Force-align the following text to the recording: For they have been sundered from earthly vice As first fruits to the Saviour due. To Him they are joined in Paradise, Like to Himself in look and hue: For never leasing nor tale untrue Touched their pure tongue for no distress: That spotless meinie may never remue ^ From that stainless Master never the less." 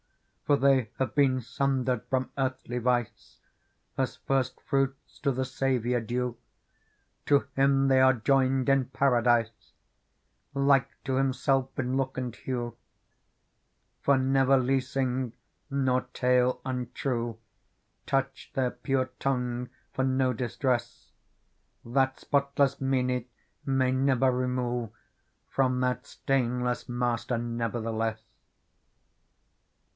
For 0.45 0.57
they 0.57 0.89
have 0.97 1.13
been 1.15 1.39
sundered 1.41 2.01
from 2.09 2.31
earthly 2.37 2.79
vice 2.79 3.37
As 3.97 4.15
first 4.17 4.59
fruits 4.61 5.19
to 5.19 5.31
the 5.31 5.45
Saviour 5.45 6.01
due. 6.01 6.37
To 7.27 7.45
Him 7.55 7.87
they 7.87 8.01
are 8.01 8.15
joined 8.15 8.67
in 8.67 8.85
Paradise, 8.87 9.73
Like 10.55 10.89
to 11.03 11.15
Himself 11.15 11.69
in 11.77 11.95
look 11.95 12.17
and 12.17 12.35
hue: 12.35 12.75
For 14.01 14.17
never 14.17 14.57
leasing 14.57 15.33
nor 15.69 16.01
tale 16.15 16.59
untrue 16.65 17.37
Touched 18.07 18.55
their 18.55 18.71
pure 18.71 19.11
tongue 19.19 19.69
for 19.93 20.03
no 20.03 20.33
distress: 20.33 21.11
That 21.85 22.19
spotless 22.19 22.81
meinie 22.81 23.27
may 23.67 23.91
never 23.91 24.31
remue 24.31 24.87
^ 24.89 24.91
From 25.47 25.79
that 25.81 26.07
stainless 26.07 26.89
Master 26.89 27.37
never 27.37 27.79
the 27.79 27.93
less." 27.93 28.21